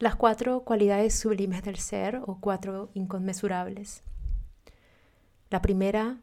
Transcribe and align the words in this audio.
las 0.00 0.16
cuatro 0.16 0.64
cualidades 0.64 1.14
sublimes 1.14 1.62
del 1.62 1.76
ser 1.76 2.22
o 2.26 2.38
cuatro 2.40 2.90
inconmensurables. 2.94 4.02
La 5.50 5.60
primera 5.60 6.22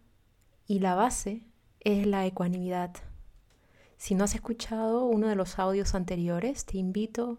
y 0.65 0.79
la 0.79 0.95
base 0.95 1.43
es 1.81 2.07
la 2.07 2.25
ecuanimidad. 2.25 2.95
Si 3.95 4.15
no 4.15 4.23
has 4.23 4.33
escuchado 4.33 5.05
uno 5.05 5.27
de 5.27 5.35
los 5.35 5.59
audios 5.59 5.93
anteriores, 5.93 6.65
te 6.65 6.79
invito 6.79 7.37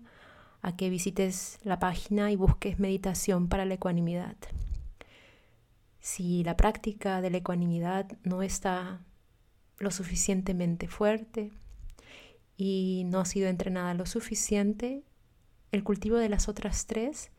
a 0.62 0.76
que 0.76 0.90
visites 0.90 1.58
la 1.64 1.80
página 1.80 2.30
y 2.30 2.36
busques 2.36 2.78
meditación 2.78 3.48
para 3.48 3.64
la 3.64 3.74
ecuanimidad. 3.74 4.36
Si 5.98 6.44
la 6.44 6.56
práctica 6.56 7.20
de 7.20 7.30
la 7.30 7.38
ecuanimidad 7.38 8.16
no 8.22 8.42
está 8.42 9.00
lo 9.78 9.90
suficientemente 9.90 10.86
fuerte 10.86 11.50
y 12.56 13.02
no 13.06 13.18
ha 13.18 13.24
sido 13.24 13.48
entrenada 13.48 13.92
lo 13.94 14.06
suficiente, 14.06 15.02
el 15.72 15.84
cultivo 15.84 16.16
de 16.16 16.28
las 16.28 16.48
otras 16.48 16.86
tres 16.86 17.30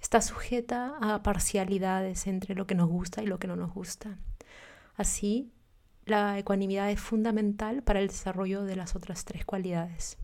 está 0.00 0.20
sujeta 0.20 0.96
a 1.00 1.22
parcialidades 1.22 2.26
entre 2.26 2.54
lo 2.54 2.66
que 2.66 2.74
nos 2.74 2.88
gusta 2.88 3.22
y 3.22 3.26
lo 3.26 3.38
que 3.38 3.48
no 3.48 3.56
nos 3.56 3.72
gusta. 3.72 4.18
Así, 4.96 5.52
la 6.04 6.38
ecuanimidad 6.38 6.90
es 6.90 7.00
fundamental 7.00 7.82
para 7.82 8.00
el 8.00 8.08
desarrollo 8.08 8.64
de 8.64 8.76
las 8.76 8.96
otras 8.96 9.24
tres 9.24 9.44
cualidades. 9.44 10.16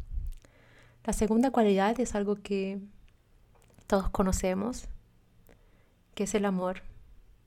La 1.04 1.12
segunda 1.12 1.50
cualidad 1.50 2.00
es 2.00 2.14
algo 2.14 2.36
que 2.36 2.80
todos 3.86 4.08
conocemos, 4.08 4.88
que 6.14 6.24
es 6.24 6.34
el 6.34 6.46
amor, 6.46 6.82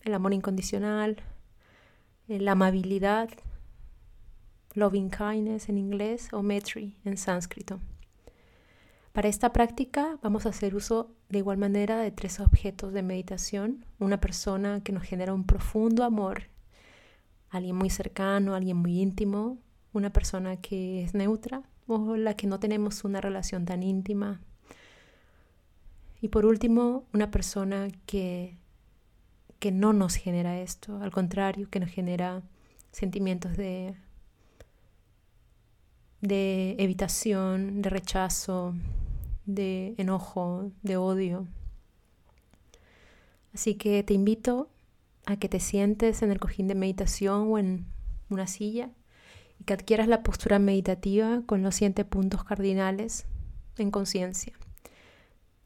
el 0.04 0.14
amor 0.14 0.34
incondicional, 0.34 1.18
la 2.28 2.52
amabilidad, 2.52 3.30
loving 4.74 5.10
kindness 5.10 5.70
en 5.70 5.78
inglés 5.80 6.30
o 6.34 6.44
metri 6.44 6.96
en 7.04 7.18
sánscrito. 7.18 7.80
Para 9.18 9.30
esta 9.30 9.52
práctica 9.52 10.20
vamos 10.22 10.46
a 10.46 10.50
hacer 10.50 10.76
uso 10.76 11.10
de 11.30 11.40
igual 11.40 11.58
manera 11.58 11.98
de 11.98 12.12
tres 12.12 12.40
objetos 12.40 12.94
de 12.94 13.02
meditación. 13.02 13.84
Una 13.98 14.22
persona 14.22 14.82
que 14.84 14.92
nos 14.92 15.02
genera 15.02 15.34
un 15.34 15.44
profundo 15.44 16.04
amor, 16.04 16.44
alguien 17.50 17.76
muy 17.78 17.90
cercano, 17.90 18.54
alguien 18.54 18.78
muy 18.78 19.02
íntimo, 19.02 19.58
una 19.92 20.12
persona 20.14 20.58
que 20.58 21.04
es 21.04 21.16
neutra 21.16 21.64
o 21.88 22.16
la 22.16 22.36
que 22.36 22.46
no 22.46 22.60
tenemos 22.60 23.04
una 23.06 23.20
relación 23.20 23.66
tan 23.66 23.82
íntima. 23.82 24.40
Y 26.22 26.28
por 26.28 26.46
último, 26.46 27.06
una 27.12 27.32
persona 27.32 27.88
que, 28.06 28.56
que 29.58 29.72
no 29.72 29.94
nos 29.94 30.14
genera 30.14 30.60
esto, 30.60 31.02
al 31.02 31.10
contrario, 31.10 31.72
que 31.72 31.80
nos 31.80 31.90
genera 31.90 32.44
sentimientos 32.92 33.58
de, 33.58 33.96
de 36.22 36.76
evitación, 36.78 37.82
de 37.82 37.90
rechazo, 37.90 38.76
de 39.48 39.96
enojo, 39.98 40.72
de 40.84 40.98
odio. 40.98 41.48
Así 43.54 43.76
que 43.76 44.04
te 44.04 44.14
invito 44.14 44.70
a 45.26 45.38
que 45.38 45.50
te 45.50 45.60
sientes 45.60 46.22
en 46.22 46.32
el 46.32 46.40
cojín 46.40 46.68
de 46.68 46.76
meditación 46.76 47.52
o 47.52 47.58
en 47.58 47.88
una 48.30 48.46
silla 48.46 48.92
y 49.60 49.64
que 49.64 49.74
adquieras 49.74 50.08
la 50.08 50.22
postura 50.22 50.60
meditativa 50.60 51.42
con 51.46 51.64
los 51.64 51.76
siete 51.76 52.06
puntos 52.06 52.44
cardinales 52.44 53.26
en 53.78 53.90
conciencia. 53.90 54.54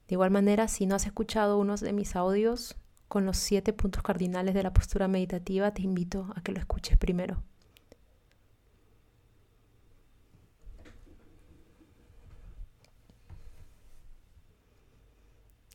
De 0.08 0.16
igual 0.16 0.32
manera, 0.32 0.68
si 0.68 0.86
no 0.86 0.96
has 0.96 1.06
escuchado 1.06 1.58
unos 1.58 1.82
de 1.82 1.94
mis 1.94 2.16
audios 2.16 2.76
con 3.08 3.26
los 3.26 3.38
siete 3.38 3.74
puntos 3.74 4.04
cardinales 4.04 4.54
de 4.54 4.64
la 4.64 4.74
postura 4.74 5.08
meditativa, 5.08 5.74
te 5.74 5.82
invito 5.82 6.32
a 6.36 6.42
que 6.42 6.54
lo 6.54 6.60
escuches 6.60 6.98
primero. 6.98 7.44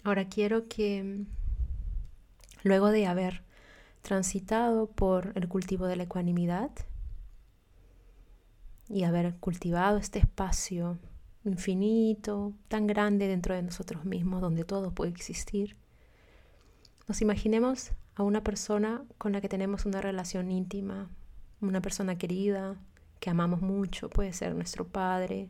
Ahora 0.07 0.29
quiero 0.29 0.69
que 0.69 1.25
luego 2.63 2.91
de 2.91 3.09
haber 3.09 3.43
transitado 4.03 4.87
por 4.87 5.33
el 5.35 5.49
cultivo 5.49 5.89
de 5.89 5.97
la 5.97 6.05
ecuanimidad 6.05 6.71
y 8.89 9.03
haber 9.03 9.35
cultivado 9.39 9.99
este 9.99 10.21
espacio 10.21 10.97
infinito, 11.45 12.53
tan 12.69 12.87
grande 12.87 13.27
dentro 13.27 13.57
de 13.57 13.63
nosotros 13.63 14.05
mismos, 14.05 14.41
donde 14.41 14.63
todo 14.63 14.93
puede 14.93 15.11
existir, 15.11 15.75
nos 17.09 17.21
imaginemos 17.21 17.91
a 18.15 18.23
una 18.23 18.45
persona 18.45 19.03
con 19.19 19.33
la 19.33 19.41
que 19.41 19.49
tenemos 19.49 19.87
una 19.87 20.01
relación 20.01 20.53
íntima, 20.53 21.11
una 21.61 21.81
persona 21.81 22.17
querida, 22.17 22.77
que 23.19 23.31
amamos 23.31 23.61
mucho, 23.61 24.09
puede 24.09 24.33
ser 24.33 24.55
nuestro 24.55 24.87
padre, 24.87 25.49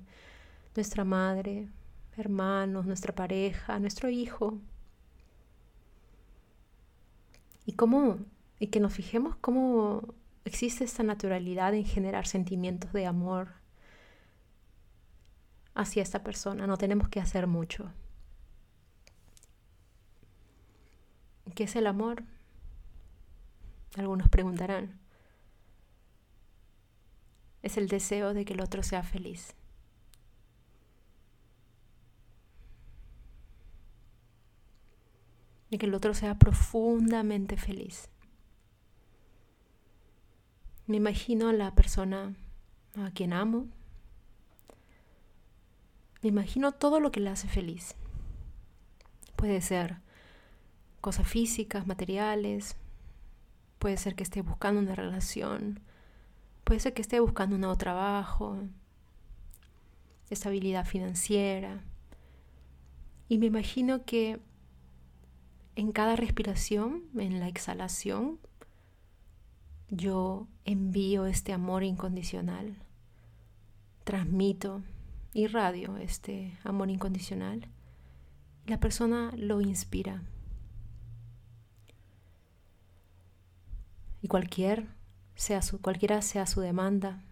nuestra 0.75 1.05
madre, 1.05 1.69
hermanos, 2.17 2.87
nuestra 2.87 3.15
pareja, 3.15 3.79
nuestro 3.79 4.09
hijo. 4.09 4.59
Y 7.65 7.73
cómo, 7.73 8.19
y 8.59 8.69
que 8.69 8.81
nos 8.81 8.95
fijemos 8.95 9.37
cómo 9.37 10.15
existe 10.45 10.85
esta 10.85 11.03
naturalidad 11.03 11.75
en 11.75 11.85
generar 11.85 12.27
sentimientos 12.27 12.93
de 12.93 13.07
amor 13.07 13.49
hacia 15.75 16.03
esta 16.03 16.23
persona. 16.23 16.67
No 16.67 16.79
tenemos 16.79 17.09
que 17.09 17.21
hacer 17.21 17.47
mucho. 17.47 17.93
¿Qué 21.55 21.65
es 21.65 21.77
el 21.77 21.87
amor? 21.87 22.23
Algunos 23.97 24.29
preguntarán. 24.29 25.01
Es 27.63 27.77
el 27.77 27.89
deseo 27.89 28.35
de 28.35 28.45
que 28.45 28.53
el 28.53 28.61
otro 28.61 28.83
sea 28.83 29.03
feliz. 29.03 29.55
Que 35.79 35.87
el 35.87 35.95
otro 35.95 36.15
sea 36.15 36.39
profundamente 36.39 37.57
feliz. 37.57 38.09
Me 40.87 40.97
imagino 40.97 41.49
a 41.49 41.53
la 41.53 41.75
persona 41.75 42.35
a 42.97 43.11
quien 43.11 43.33
amo. 43.33 43.67
Me 46.23 46.29
imagino 46.29 46.73
todo 46.73 47.01
lo 47.01 47.11
que 47.11 47.21
le 47.21 47.31
hace 47.31 47.49
feliz. 47.49 47.95
Puede 49.35 49.61
ser 49.61 49.99
cosas 51.01 51.29
físicas, 51.29 51.87
materiales. 51.87 52.77
Puede 53.79 53.97
ser 53.97 54.15
que 54.15 54.23
esté 54.23 54.41
buscando 54.41 54.81
una 54.81 54.95
relación. 54.95 55.81
Puede 56.65 56.81
ser 56.81 56.95
que 56.95 57.03
esté 57.03 57.21
buscando 57.21 57.57
un 57.57 57.61
nuevo 57.61 57.77
trabajo. 57.77 58.59
Estabilidad 60.31 60.87
financiera. 60.87 61.83
Y 63.29 63.39
me 63.39 63.47
imagino 63.47 64.05
que 64.05 64.41
en 65.77 65.93
cada 65.93 66.17
respiración, 66.17 67.05
en 67.17 67.39
la 67.39 67.49
exhalación, 67.49 68.39
yo 69.91 70.49
envío 70.65 71.27
este 71.27 71.53
amor 71.53 71.85
incondicional, 71.85 72.77
transmito, 74.05 74.83
irradio 75.35 75.99
este 75.99 76.59
amor 76.65 76.89
incondicional 76.91 77.69
y 78.65 78.71
la 78.71 78.81
persona 78.81 79.33
lo 79.37 79.61
inspira. 79.61 80.23
Y 84.23 84.29
cualquier 84.29 84.87
sea 85.35 85.61
su, 85.61 85.81
cualquiera 85.81 86.23
sea 86.23 86.47
su 86.47 86.63
demanda, 86.63 87.23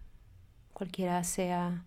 cualquiera 0.73 1.23
sea 1.23 1.83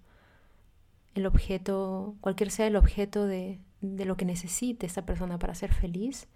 el 1.15 1.25
objeto, 1.25 2.17
cualquier 2.21 2.51
sea 2.51 2.67
el 2.67 2.75
objeto 2.75 3.27
de, 3.27 3.61
de 3.81 4.05
lo 4.05 4.17
que 4.17 4.25
necesite 4.25 4.87
esa 4.87 5.07
persona 5.07 5.39
para 5.39 5.55
ser 5.55 5.73
feliz, 5.73 6.27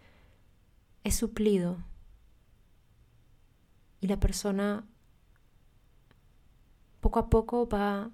es 1.04 1.16
suplido 1.16 1.78
y 4.00 4.06
la 4.06 4.18
persona 4.18 4.86
poco 7.00 7.18
a 7.18 7.30
poco 7.30 7.68
va 7.68 8.10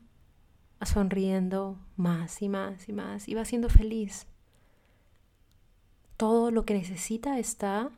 sonriendo 0.85 1.79
más 1.97 2.41
y 2.43 2.49
más 2.49 2.89
y 2.89 2.93
más 2.93 3.29
y 3.29 3.35
va 3.35 3.45
siendo 3.45 3.69
feliz. 3.69 4.27
Todo 6.17 6.51
lo 6.51 6.65
que 6.65 6.75
necesita 6.75 7.39
está 7.39 7.91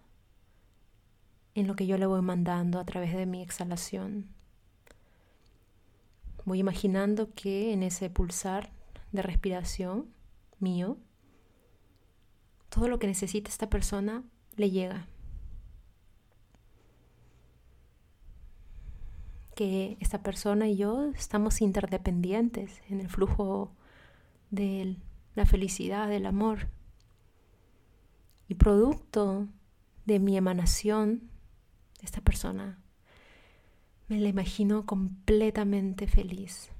en 1.54 1.66
lo 1.66 1.74
que 1.74 1.86
yo 1.86 1.98
le 1.98 2.06
voy 2.06 2.22
mandando 2.22 2.78
a 2.78 2.84
través 2.84 3.14
de 3.14 3.26
mi 3.26 3.42
exhalación. 3.42 4.28
Voy 6.44 6.58
imaginando 6.58 7.32
que 7.34 7.72
en 7.72 7.82
ese 7.82 8.10
pulsar 8.10 8.72
de 9.12 9.22
respiración 9.22 10.12
mío, 10.58 10.96
todo 12.68 12.88
lo 12.88 12.98
que 12.98 13.06
necesita 13.06 13.50
esta 13.50 13.68
persona 13.68 14.24
le 14.60 14.70
llega. 14.70 15.06
Que 19.56 19.96
esta 20.00 20.22
persona 20.22 20.68
y 20.68 20.76
yo 20.76 21.10
estamos 21.10 21.60
interdependientes 21.60 22.80
en 22.88 23.00
el 23.00 23.08
flujo 23.08 23.72
de 24.50 24.96
la 25.34 25.46
felicidad, 25.46 26.08
del 26.08 26.26
amor. 26.26 26.68
Y 28.48 28.54
producto 28.54 29.48
de 30.06 30.18
mi 30.18 30.36
emanación, 30.36 31.30
esta 32.02 32.20
persona 32.20 32.78
me 34.08 34.20
la 34.20 34.28
imagino 34.28 34.86
completamente 34.86 36.06
feliz. 36.06 36.70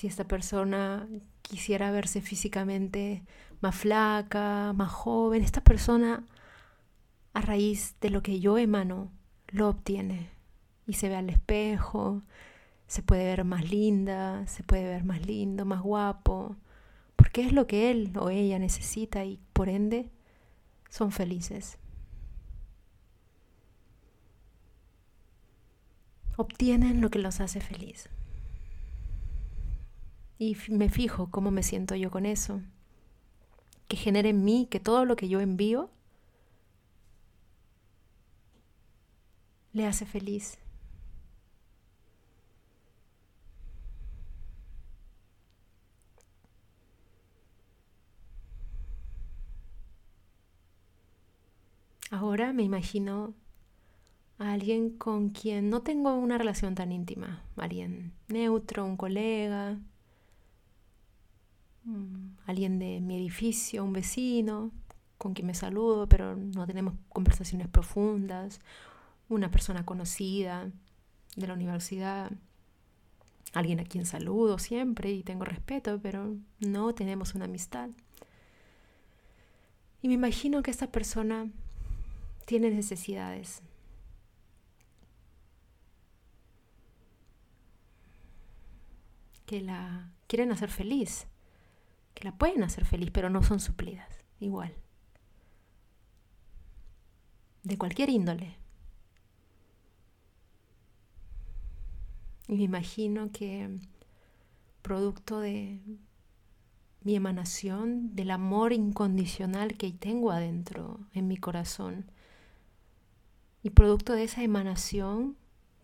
Si 0.00 0.06
esta 0.06 0.24
persona 0.24 1.06
quisiera 1.42 1.90
verse 1.90 2.22
físicamente 2.22 3.22
más 3.60 3.76
flaca, 3.76 4.72
más 4.72 4.90
joven, 4.90 5.42
esta 5.42 5.60
persona 5.60 6.24
a 7.34 7.42
raíz 7.42 7.96
de 8.00 8.08
lo 8.08 8.22
que 8.22 8.40
yo 8.40 8.56
emano 8.56 9.12
lo 9.48 9.68
obtiene 9.68 10.30
y 10.86 10.94
se 10.94 11.10
ve 11.10 11.16
al 11.16 11.28
espejo, 11.28 12.22
se 12.86 13.02
puede 13.02 13.24
ver 13.24 13.44
más 13.44 13.70
linda, 13.70 14.46
se 14.46 14.62
puede 14.62 14.84
ver 14.84 15.04
más 15.04 15.26
lindo, 15.26 15.66
más 15.66 15.82
guapo, 15.82 16.56
porque 17.14 17.44
es 17.44 17.52
lo 17.52 17.66
que 17.66 17.90
él 17.90 18.10
o 18.18 18.30
ella 18.30 18.58
necesita 18.58 19.26
y 19.26 19.38
por 19.52 19.68
ende 19.68 20.08
son 20.88 21.12
felices. 21.12 21.76
Obtienen 26.38 27.02
lo 27.02 27.10
que 27.10 27.18
los 27.18 27.42
hace 27.42 27.60
feliz. 27.60 28.08
Y 30.40 30.56
me 30.70 30.88
fijo 30.88 31.30
cómo 31.30 31.50
me 31.50 31.62
siento 31.62 31.94
yo 31.96 32.10
con 32.10 32.24
eso. 32.24 32.62
Que 33.88 33.98
genere 33.98 34.30
en 34.30 34.42
mí 34.42 34.66
que 34.70 34.80
todo 34.80 35.04
lo 35.04 35.14
que 35.14 35.28
yo 35.28 35.38
envío 35.38 35.90
le 39.74 39.86
hace 39.86 40.06
feliz. 40.06 40.58
Ahora 52.10 52.54
me 52.54 52.62
imagino 52.62 53.34
a 54.38 54.52
alguien 54.52 54.88
con 54.96 55.28
quien 55.28 55.68
no 55.68 55.82
tengo 55.82 56.14
una 56.14 56.38
relación 56.38 56.74
tan 56.74 56.92
íntima, 56.92 57.44
alguien 57.56 58.14
neutro, 58.28 58.86
un 58.86 58.96
colega, 58.96 59.78
alguien 62.46 62.78
de 62.78 63.00
mi 63.00 63.16
edificio, 63.16 63.84
un 63.84 63.92
vecino, 63.92 64.70
con 65.18 65.34
quien 65.34 65.46
me 65.46 65.54
saludo, 65.54 66.08
pero 66.08 66.36
no 66.36 66.66
tenemos 66.66 66.94
conversaciones 67.08 67.68
profundas, 67.68 68.60
una 69.28 69.50
persona 69.50 69.84
conocida 69.84 70.70
de 71.36 71.46
la 71.46 71.54
universidad, 71.54 72.32
alguien 73.52 73.80
a 73.80 73.84
quien 73.84 74.06
saludo 74.06 74.58
siempre 74.58 75.12
y 75.12 75.22
tengo 75.22 75.44
respeto, 75.44 76.00
pero 76.00 76.36
no 76.60 76.94
tenemos 76.94 77.34
una 77.34 77.46
amistad. 77.46 77.90
Y 80.02 80.08
me 80.08 80.14
imagino 80.14 80.62
que 80.62 80.70
esta 80.70 80.90
persona 80.90 81.50
tiene 82.46 82.70
necesidades. 82.70 83.62
Que 89.46 89.60
la 89.60 90.12
quieren 90.26 90.52
hacer 90.52 90.70
feliz, 90.70 91.26
que 92.20 92.28
la 92.28 92.36
pueden 92.36 92.62
hacer 92.62 92.84
feliz, 92.84 93.10
pero 93.10 93.30
no 93.30 93.42
son 93.42 93.60
suplidas, 93.60 94.24
igual. 94.38 94.74
De 97.62 97.78
cualquier 97.78 98.10
índole. 98.10 98.56
Y 102.46 102.56
me 102.56 102.62
imagino 102.62 103.32
que 103.32 103.70
producto 104.82 105.40
de 105.40 105.80
mi 107.02 107.16
emanación, 107.16 108.14
del 108.14 108.30
amor 108.30 108.74
incondicional 108.74 109.78
que 109.78 109.90
tengo 109.90 110.30
adentro 110.30 111.00
en 111.14 111.26
mi 111.26 111.38
corazón, 111.38 112.10
y 113.62 113.70
producto 113.70 114.12
de 114.12 114.24
esa 114.24 114.42
emanación 114.42 115.36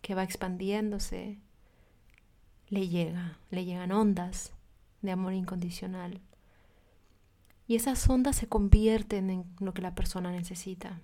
que 0.02 0.14
va 0.14 0.22
expandiéndose, 0.22 1.38
le 2.68 2.88
llega, 2.88 3.38
le 3.50 3.64
llegan 3.64 3.92
ondas 3.92 4.55
de 5.02 5.12
amor 5.12 5.34
incondicional. 5.34 6.20
Y 7.66 7.76
esas 7.76 8.08
ondas 8.08 8.36
se 8.36 8.48
convierten 8.48 9.30
en 9.30 9.44
lo 9.58 9.74
que 9.74 9.82
la 9.82 9.94
persona 9.94 10.30
necesita. 10.30 11.00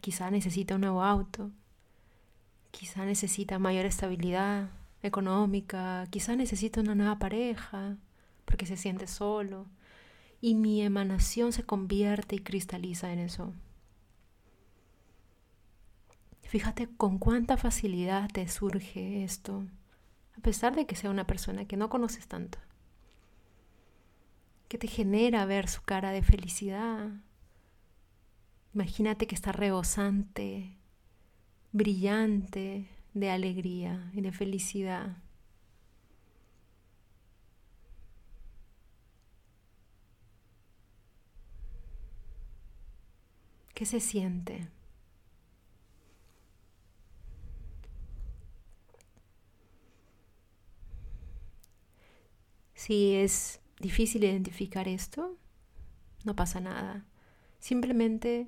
Quizá 0.00 0.30
necesita 0.30 0.74
un 0.74 0.80
nuevo 0.80 1.04
auto, 1.04 1.52
quizá 2.72 3.04
necesita 3.04 3.60
mayor 3.60 3.86
estabilidad 3.86 4.70
económica, 5.02 6.06
quizá 6.10 6.34
necesita 6.34 6.80
una 6.80 6.96
nueva 6.96 7.20
pareja 7.20 7.96
porque 8.44 8.66
se 8.66 8.76
siente 8.76 9.06
solo, 9.06 9.66
y 10.40 10.54
mi 10.54 10.82
emanación 10.82 11.52
se 11.52 11.62
convierte 11.62 12.36
y 12.36 12.40
cristaliza 12.40 13.12
en 13.12 13.20
eso. 13.20 13.52
Fíjate 16.42 16.88
con 16.88 17.18
cuánta 17.18 17.56
facilidad 17.56 18.30
te 18.32 18.48
surge 18.48 19.22
esto, 19.22 19.64
a 20.38 20.40
pesar 20.40 20.76
de 20.76 20.86
que 20.86 20.94
sea 20.94 21.10
una 21.10 21.26
persona 21.26 21.64
que 21.64 21.76
no 21.76 21.88
conoces 21.88 22.28
tanto, 22.28 22.58
que 24.68 24.78
te 24.78 24.86
genera 24.86 25.44
ver 25.46 25.68
su 25.68 25.82
cara 25.82 26.12
de 26.12 26.22
felicidad. 26.22 27.10
Imagínate 28.72 29.26
que 29.26 29.34
está 29.34 29.50
rebosante, 29.50 30.76
brillante 31.72 32.88
de 33.14 33.30
alegría 33.30 34.10
y 34.14 34.20
de 34.20 34.30
felicidad. 34.30 35.16
¿Qué 43.74 43.86
se 43.86 44.00
siente? 44.00 44.68
Si 52.78 53.16
es 53.16 53.60
difícil 53.80 54.22
identificar 54.22 54.86
esto, 54.86 55.36
no 56.22 56.36
pasa 56.36 56.60
nada. 56.60 57.04
Simplemente 57.58 58.46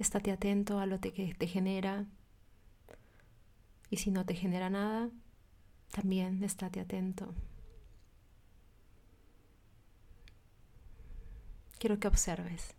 estate 0.00 0.32
atento 0.32 0.80
a 0.80 0.86
lo 0.86 1.00
que 1.00 1.36
te 1.38 1.46
genera. 1.46 2.04
Y 3.90 3.98
si 3.98 4.10
no 4.10 4.26
te 4.26 4.34
genera 4.34 4.70
nada, 4.70 5.08
también 5.92 6.42
estate 6.42 6.80
atento. 6.80 7.32
Quiero 11.78 12.00
que 12.00 12.08
observes. 12.08 12.74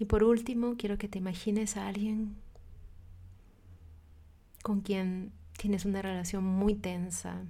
Y 0.00 0.06
por 0.06 0.24
último, 0.24 0.74
quiero 0.76 0.98
que 0.98 1.06
te 1.06 1.18
imagines 1.18 1.76
a 1.76 1.86
alguien 1.86 2.34
con 4.64 4.80
quien 4.80 5.38
tienes 5.60 5.84
una 5.84 6.00
relación 6.00 6.42
muy 6.42 6.74
tensa. 6.74 7.44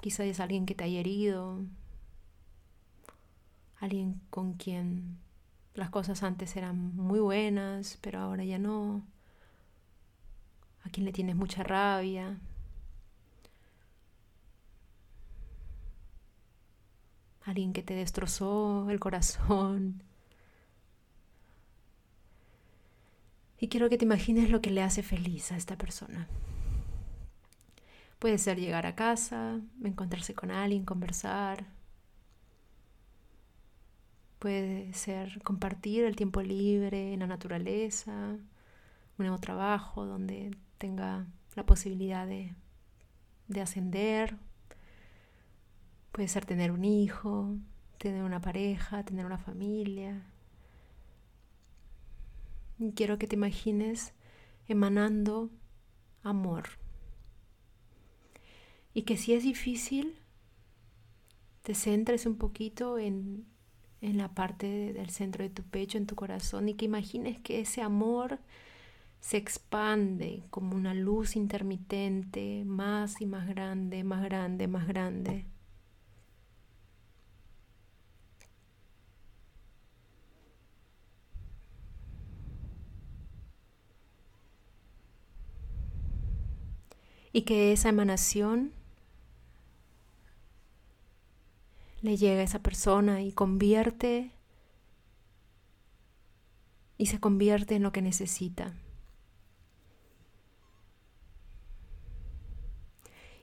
Quizá 0.00 0.24
es 0.24 0.40
alguien 0.40 0.64
que 0.64 0.74
te 0.74 0.84
haya 0.84 1.00
herido, 1.00 1.60
alguien 3.80 4.22
con 4.30 4.54
quien 4.54 5.18
las 5.74 5.90
cosas 5.90 6.22
antes 6.22 6.56
eran 6.56 6.96
muy 6.96 7.20
buenas, 7.20 7.98
pero 8.00 8.20
ahora 8.20 8.44
ya 8.44 8.58
no, 8.58 9.04
a 10.84 10.88
quien 10.88 11.04
le 11.04 11.12
tienes 11.12 11.36
mucha 11.36 11.62
rabia. 11.62 12.38
Alguien 17.42 17.74
que 17.74 17.82
te 17.82 17.94
destrozó 17.94 18.88
el 18.88 19.00
corazón, 19.00 20.02
Y 23.64 23.68
quiero 23.68 23.88
que 23.88 23.96
te 23.96 24.04
imagines 24.04 24.50
lo 24.50 24.60
que 24.60 24.68
le 24.68 24.82
hace 24.82 25.02
feliz 25.02 25.50
a 25.50 25.56
esta 25.56 25.78
persona. 25.78 26.28
Puede 28.18 28.36
ser 28.36 28.60
llegar 28.60 28.84
a 28.84 28.94
casa, 28.94 29.58
encontrarse 29.82 30.34
con 30.34 30.50
alguien, 30.50 30.84
conversar. 30.84 31.64
Puede 34.38 34.92
ser 34.92 35.40
compartir 35.42 36.04
el 36.04 36.14
tiempo 36.14 36.42
libre 36.42 37.14
en 37.14 37.20
la 37.20 37.26
naturaleza, 37.26 38.12
un 38.12 38.42
nuevo 39.16 39.38
trabajo 39.38 40.04
donde 40.04 40.54
tenga 40.76 41.26
la 41.56 41.64
posibilidad 41.64 42.26
de, 42.26 42.54
de 43.48 43.60
ascender. 43.62 44.36
Puede 46.12 46.28
ser 46.28 46.44
tener 46.44 46.70
un 46.70 46.84
hijo, 46.84 47.56
tener 47.96 48.24
una 48.24 48.42
pareja, 48.42 49.06
tener 49.06 49.24
una 49.24 49.38
familia, 49.38 50.22
quiero 52.94 53.18
que 53.18 53.26
te 53.26 53.36
imagines 53.36 54.12
emanando 54.66 55.50
amor. 56.22 56.64
Y 58.92 59.02
que 59.02 59.16
si 59.16 59.34
es 59.34 59.42
difícil, 59.42 60.16
te 61.62 61.74
centres 61.74 62.26
un 62.26 62.36
poquito 62.36 62.98
en, 62.98 63.46
en 64.00 64.18
la 64.18 64.34
parte 64.34 64.92
del 64.92 65.10
centro 65.10 65.42
de 65.42 65.50
tu 65.50 65.62
pecho, 65.62 65.98
en 65.98 66.06
tu 66.06 66.14
corazón, 66.14 66.68
y 66.68 66.74
que 66.74 66.84
imagines 66.84 67.40
que 67.40 67.60
ese 67.60 67.82
amor 67.82 68.38
se 69.20 69.38
expande 69.38 70.44
como 70.50 70.76
una 70.76 70.92
luz 70.92 71.34
intermitente, 71.34 72.62
más 72.66 73.20
y 73.20 73.26
más 73.26 73.48
grande, 73.48 74.04
más 74.04 74.22
grande, 74.22 74.68
más 74.68 74.86
grande. 74.86 75.46
Y 87.34 87.42
que 87.42 87.72
esa 87.72 87.88
emanación 87.88 88.72
le 92.00 92.16
llega 92.16 92.40
a 92.42 92.44
esa 92.44 92.60
persona 92.60 93.22
y 93.22 93.32
convierte 93.32 94.30
y 96.96 97.06
se 97.06 97.18
convierte 97.18 97.74
en 97.74 97.82
lo 97.82 97.90
que 97.90 98.02
necesita. 98.02 98.76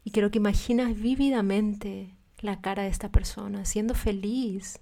Y 0.05 0.11
quiero 0.11 0.31
que 0.31 0.37
imaginas 0.37 0.95
vívidamente 0.95 2.15
la 2.39 2.61
cara 2.61 2.83
de 2.83 2.89
esta 2.89 3.09
persona, 3.09 3.65
siendo 3.65 3.93
feliz, 3.93 4.79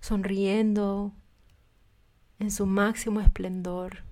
sonriendo 0.00 1.12
en 2.38 2.50
su 2.50 2.64
máximo 2.64 3.20
esplendor, 3.20 4.07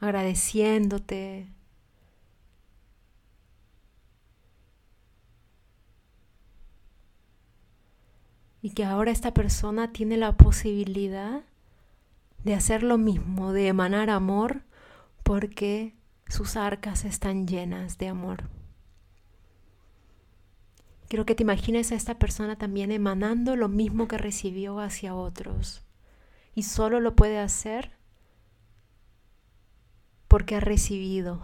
agradeciéndote. 0.00 1.48
Y 8.60 8.70
que 8.70 8.84
ahora 8.84 9.12
esta 9.12 9.32
persona 9.32 9.92
tiene 9.92 10.16
la 10.16 10.36
posibilidad 10.36 11.42
de 12.44 12.54
hacer 12.54 12.82
lo 12.82 12.98
mismo, 12.98 13.52
de 13.52 13.68
emanar 13.68 14.10
amor 14.10 14.62
porque 15.22 15.94
sus 16.28 16.56
arcas 16.56 17.04
están 17.04 17.46
llenas 17.46 17.98
de 17.98 18.08
amor. 18.08 18.48
Quiero 21.08 21.24
que 21.24 21.34
te 21.34 21.42
imagines 21.42 21.90
a 21.90 21.94
esta 21.94 22.18
persona 22.18 22.56
también 22.56 22.92
emanando 22.92 23.56
lo 23.56 23.68
mismo 23.68 24.08
que 24.08 24.18
recibió 24.18 24.78
hacia 24.80 25.14
otros. 25.14 25.82
Y 26.54 26.64
solo 26.64 27.00
lo 27.00 27.16
puede 27.16 27.38
hacer 27.38 27.97
porque 30.28 30.56
ha 30.56 30.60
recibido. 30.60 31.42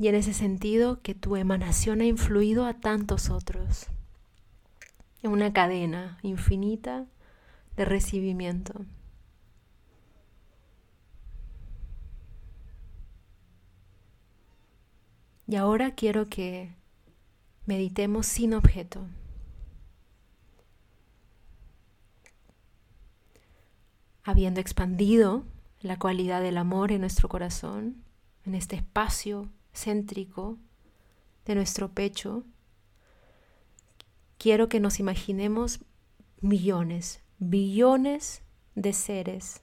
Y 0.00 0.08
en 0.08 0.16
ese 0.16 0.34
sentido 0.34 1.00
que 1.00 1.14
tu 1.14 1.36
emanación 1.36 2.00
ha 2.00 2.06
influido 2.06 2.66
a 2.66 2.74
tantos 2.74 3.30
otros. 3.30 3.86
En 5.22 5.30
una 5.30 5.52
cadena 5.52 6.18
infinita 6.22 7.06
de 7.76 7.84
recibimiento. 7.84 8.84
Y 15.46 15.56
ahora 15.56 15.94
quiero 15.94 16.28
que 16.28 16.74
meditemos 17.66 18.26
sin 18.26 18.54
objeto. 18.54 19.06
Habiendo 24.24 24.60
expandido 24.60 25.44
la 25.80 25.98
cualidad 25.98 26.40
del 26.42 26.58
amor 26.58 26.92
en 26.92 27.00
nuestro 27.00 27.28
corazón, 27.28 28.04
en 28.44 28.54
este 28.54 28.76
espacio 28.76 29.50
céntrico 29.74 30.58
de 31.44 31.54
nuestro 31.54 31.92
pecho, 31.92 32.44
quiero 34.38 34.68
que 34.68 34.80
nos 34.80 35.00
imaginemos 35.00 35.80
millones, 36.40 37.20
billones 37.38 38.42
de 38.74 38.92
seres 38.92 39.62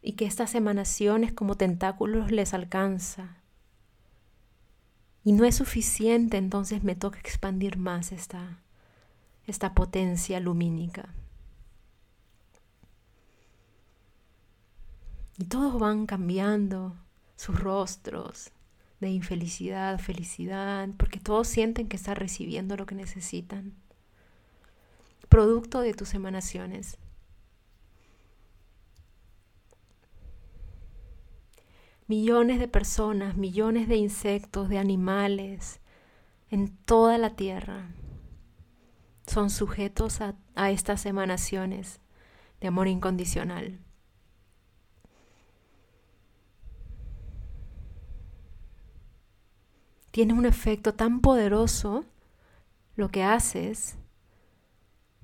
y 0.00 0.12
que 0.12 0.24
estas 0.24 0.54
emanaciones 0.54 1.32
como 1.32 1.56
tentáculos 1.56 2.30
les 2.30 2.54
alcanza. 2.54 3.42
Y 5.24 5.32
no 5.32 5.44
es 5.44 5.56
suficiente, 5.56 6.38
entonces 6.38 6.82
me 6.82 6.94
toca 6.94 7.18
expandir 7.18 7.76
más 7.76 8.12
esta, 8.12 8.62
esta 9.48 9.74
potencia 9.74 10.38
lumínica. 10.40 11.14
Y 15.38 15.44
todos 15.44 15.80
van 15.80 16.06
cambiando 16.06 16.96
sus 17.36 17.58
rostros, 17.58 18.50
de 19.00 19.08
infelicidad, 19.08 19.98
felicidad, 19.98 20.88
porque 20.98 21.18
todos 21.18 21.48
sienten 21.48 21.88
que 21.88 21.96
están 21.96 22.16
recibiendo 22.16 22.76
lo 22.76 22.84
que 22.84 22.94
necesitan. 22.94 23.74
Producto 25.28 25.80
de 25.80 25.94
tus 25.94 26.14
emanaciones. 26.14 26.98
Millones 32.06 32.58
de 32.58 32.68
personas, 32.68 33.36
millones 33.36 33.88
de 33.88 33.96
insectos, 33.96 34.68
de 34.68 34.78
animales 34.78 35.80
en 36.50 36.76
toda 36.84 37.18
la 37.18 37.36
tierra 37.36 37.88
son 39.28 39.50
sujetos 39.50 40.20
a, 40.20 40.34
estas 40.70 41.06
emanaciones 41.06 42.00
de 42.60 42.68
amor 42.68 42.88
incondicional. 42.88 43.78
tiene 50.10 50.32
un 50.32 50.46
efecto 50.46 50.94
tan 50.94 51.20
poderoso 51.20 52.04
lo 52.96 53.08
que 53.08 53.22
haces 53.22 53.98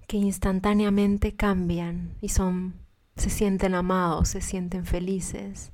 que 0.07 0.19
instantáneamente 0.19 1.35
cambian 1.35 2.17
y 2.21 2.29
son 2.29 2.75
se 3.17 3.31
sienten 3.31 3.75
amados, 3.75 4.29
se 4.29 4.41
sienten 4.41 4.87
felices, 4.87 5.73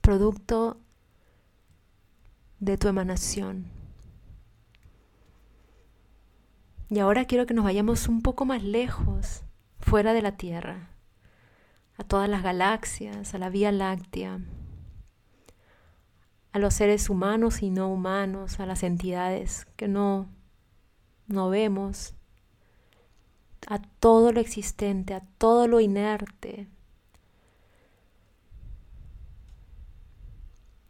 producto 0.00 0.80
de 2.60 2.76
tu 2.78 2.88
emanación. 2.88 3.81
Y 6.92 6.98
ahora 6.98 7.24
quiero 7.24 7.46
que 7.46 7.54
nos 7.54 7.64
vayamos 7.64 8.06
un 8.06 8.20
poco 8.20 8.44
más 8.44 8.62
lejos, 8.62 9.44
fuera 9.80 10.12
de 10.12 10.20
la 10.20 10.36
Tierra, 10.36 10.90
a 11.96 12.04
todas 12.04 12.28
las 12.28 12.42
galaxias, 12.42 13.32
a 13.32 13.38
la 13.38 13.48
Vía 13.48 13.72
Láctea, 13.72 14.40
a 16.52 16.58
los 16.58 16.74
seres 16.74 17.08
humanos 17.08 17.62
y 17.62 17.70
no 17.70 17.88
humanos, 17.88 18.60
a 18.60 18.66
las 18.66 18.82
entidades 18.82 19.66
que 19.76 19.88
no, 19.88 20.28
no 21.28 21.48
vemos, 21.48 22.14
a 23.68 23.80
todo 23.80 24.30
lo 24.30 24.40
existente, 24.40 25.14
a 25.14 25.22
todo 25.38 25.68
lo 25.68 25.80
inerte. 25.80 26.68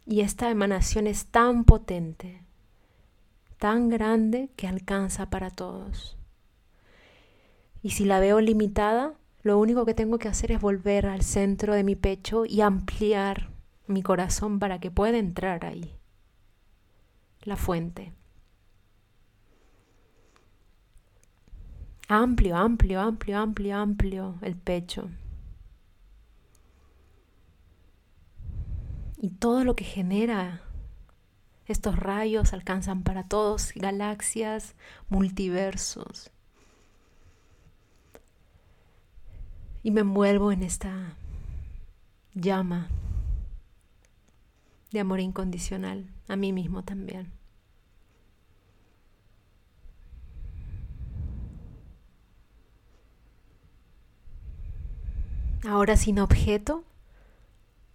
Y 0.05 0.19
esta 0.19 0.49
emanación 0.49 1.07
es 1.07 1.27
tan 1.27 1.63
potente, 1.63 2.43
tan 3.63 3.87
grande 3.87 4.49
que 4.57 4.67
alcanza 4.67 5.29
para 5.29 5.49
todos. 5.49 6.17
Y 7.81 7.91
si 7.91 8.03
la 8.03 8.19
veo 8.19 8.41
limitada, 8.41 9.13
lo 9.41 9.57
único 9.57 9.85
que 9.85 9.93
tengo 9.93 10.17
que 10.17 10.27
hacer 10.27 10.51
es 10.51 10.59
volver 10.59 11.05
al 11.05 11.21
centro 11.21 11.73
de 11.73 11.85
mi 11.85 11.95
pecho 11.95 12.43
y 12.45 12.59
ampliar 12.59 13.51
mi 13.87 14.03
corazón 14.03 14.59
para 14.59 14.79
que 14.81 14.91
pueda 14.91 15.17
entrar 15.17 15.63
ahí, 15.63 15.95
la 17.43 17.55
fuente. 17.55 18.11
Amplio, 22.09 22.57
amplio, 22.57 22.99
amplio, 22.99 23.37
amplio, 23.37 23.77
amplio 23.77 24.35
el 24.41 24.57
pecho. 24.57 25.09
Y 29.21 29.29
todo 29.29 29.63
lo 29.63 29.77
que 29.77 29.85
genera 29.85 30.63
estos 31.65 31.95
rayos 31.95 32.53
alcanzan 32.53 33.03
para 33.03 33.27
todos, 33.27 33.71
galaxias, 33.75 34.75
multiversos. 35.09 36.31
Y 39.81 39.91
me 39.91 40.01
envuelvo 40.01 40.51
en 40.51 40.63
esta 40.63 41.17
llama 42.33 42.89
de 44.91 44.99
amor 44.99 45.19
incondicional 45.19 46.09
a 46.27 46.35
mí 46.35 46.53
mismo 46.53 46.83
también. 46.83 47.31
Ahora 55.65 55.95
sin 55.95 56.19
objeto, 56.19 56.83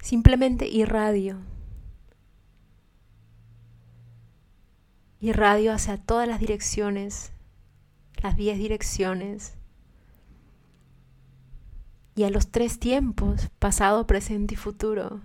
simplemente 0.00 0.66
irradio. 0.66 1.38
Irradio 5.20 5.72
hacia 5.72 5.96
todas 5.96 6.28
las 6.28 6.40
direcciones, 6.40 7.32
las 8.22 8.36
diez 8.36 8.58
direcciones, 8.58 9.54
y 12.14 12.24
a 12.24 12.30
los 12.30 12.50
tres 12.50 12.80
tiempos, 12.80 13.48
pasado, 13.58 14.06
presente 14.06 14.54
y 14.54 14.56
futuro. 14.56 15.20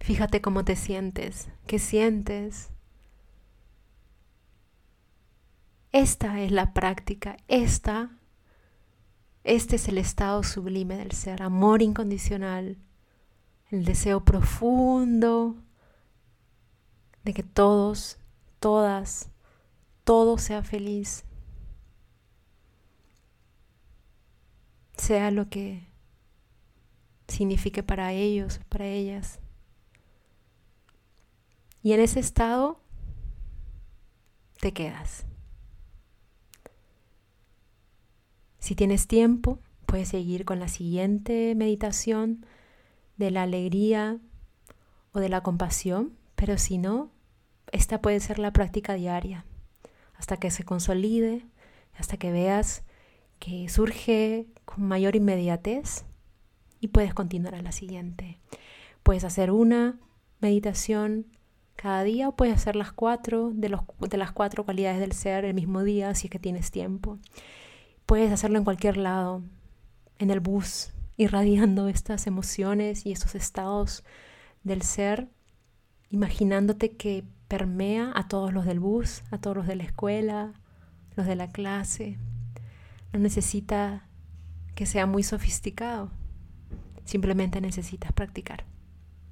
Fíjate 0.00 0.40
cómo 0.40 0.64
te 0.64 0.76
sientes, 0.76 1.48
qué 1.66 1.78
sientes. 1.78 2.68
Esta 5.92 6.42
es 6.42 6.52
la 6.52 6.74
práctica, 6.74 7.38
esta, 7.48 8.10
este 9.44 9.76
es 9.76 9.88
el 9.88 9.98
estado 9.98 10.42
sublime 10.42 10.96
del 10.96 11.12
ser, 11.12 11.42
amor 11.42 11.80
incondicional, 11.80 12.76
el 13.70 13.84
deseo 13.84 14.24
profundo 14.24 15.56
de 17.24 17.34
que 17.34 17.42
todos, 17.42 18.18
todas, 18.60 19.30
todo 20.04 20.38
sea 20.38 20.62
feliz, 20.62 21.24
sea 24.96 25.30
lo 25.30 25.48
que 25.48 25.88
signifique 27.28 27.82
para 27.82 28.12
ellos, 28.12 28.60
para 28.68 28.86
ellas. 28.86 29.40
Y 31.82 31.92
en 31.92 32.00
ese 32.00 32.20
estado 32.20 32.80
te 34.60 34.72
quedas. 34.72 35.26
Si 38.58 38.74
tienes 38.74 39.06
tiempo, 39.06 39.60
puedes 39.86 40.08
seguir 40.08 40.44
con 40.44 40.58
la 40.58 40.68
siguiente 40.68 41.54
meditación 41.54 42.44
de 43.16 43.30
la 43.30 43.42
alegría 43.42 44.18
o 45.12 45.20
de 45.20 45.28
la 45.28 45.42
compasión, 45.42 46.12
pero 46.34 46.58
si 46.58 46.78
no, 46.78 47.10
esta 47.72 48.00
puede 48.00 48.20
ser 48.20 48.38
la 48.38 48.52
práctica 48.52 48.94
diaria, 48.94 49.44
hasta 50.14 50.36
que 50.36 50.50
se 50.50 50.64
consolide, 50.64 51.46
hasta 51.98 52.16
que 52.16 52.32
veas 52.32 52.82
que 53.38 53.68
surge 53.68 54.46
con 54.64 54.84
mayor 54.84 55.16
inmediatez 55.16 56.04
y 56.80 56.88
puedes 56.88 57.14
continuar 57.14 57.54
a 57.54 57.62
la 57.62 57.72
siguiente. 57.72 58.38
Puedes 59.02 59.24
hacer 59.24 59.50
una 59.50 59.98
meditación 60.40 61.26
cada 61.76 62.02
día 62.02 62.28
o 62.28 62.36
puedes 62.36 62.54
hacer 62.54 62.76
las 62.76 62.92
cuatro 62.92 63.50
de, 63.54 63.68
los, 63.68 63.82
de 64.00 64.16
las 64.16 64.32
cuatro 64.32 64.64
cualidades 64.64 64.98
del 64.98 65.12
ser 65.12 65.44
el 65.44 65.54
mismo 65.54 65.82
día 65.84 66.14
si 66.14 66.26
es 66.26 66.30
que 66.30 66.38
tienes 66.38 66.70
tiempo. 66.70 67.18
Puedes 68.06 68.32
hacerlo 68.32 68.58
en 68.58 68.64
cualquier 68.64 68.96
lado, 68.96 69.42
en 70.18 70.30
el 70.30 70.40
bus, 70.40 70.92
irradiando 71.16 71.88
estas 71.88 72.26
emociones 72.26 73.06
y 73.06 73.12
estos 73.12 73.34
estados 73.34 74.04
del 74.64 74.82
ser, 74.82 75.28
imaginándote 76.10 76.92
que 76.92 77.24
permea 77.48 78.12
a 78.14 78.28
todos 78.28 78.52
los 78.52 78.64
del 78.66 78.80
bus, 78.80 79.22
a 79.30 79.38
todos 79.38 79.56
los 79.56 79.66
de 79.66 79.76
la 79.76 79.84
escuela, 79.84 80.52
los 81.16 81.26
de 81.26 81.36
la 81.36 81.48
clase. 81.48 82.18
No 83.12 83.20
necesita 83.20 84.06
que 84.74 84.86
sea 84.86 85.06
muy 85.06 85.22
sofisticado, 85.22 86.10
simplemente 87.04 87.60
necesitas 87.60 88.12
practicar. 88.12 88.64